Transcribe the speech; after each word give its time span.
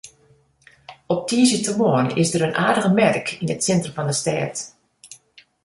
Op 1.07 1.27
tiisdeitemoarn 1.27 2.15
is 2.15 2.31
der 2.31 2.41
in 2.47 2.57
aardige 2.65 2.91
merk 3.01 3.27
yn 3.43 3.53
it 3.55 3.65
sintrum 3.65 3.93
fan 3.97 4.09
de 4.09 4.15
stêd. 4.21 4.55